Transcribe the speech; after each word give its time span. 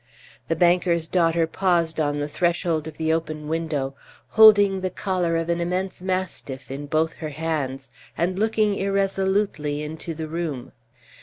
The 0.47 0.55
banker's 0.55 1.07
daughter 1.07 1.45
paused 1.45 1.99
on 1.99 2.17
the 2.17 2.27
threshold 2.27 2.87
of 2.87 2.97
the 2.97 3.13
open 3.13 3.47
window, 3.47 3.93
holding 4.29 4.81
the 4.81 4.89
collar 4.89 5.35
of 5.37 5.47
an 5.47 5.61
immense 5.61 6.01
mastiff 6.01 6.71
in 6.71 6.87
both 6.87 7.13
her 7.13 7.29
hands, 7.29 7.91
and 8.17 8.39
looking 8.39 8.73
irresolutely 8.73 9.83
into 9.83 10.15
the 10.15 10.27
room. 10.27 10.71